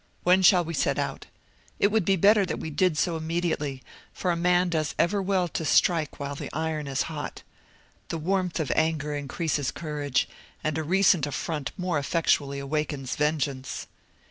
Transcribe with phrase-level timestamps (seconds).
[0.23, 1.27] When shall we set out?
[1.77, 5.47] It would be better that we did so immediately, for a man does ever well
[5.49, 7.43] to strike while the iron is hot.
[8.09, 10.27] The warmth of anger increases courage,
[10.63, 13.85] and a recent affront more effectually awakens vengeance."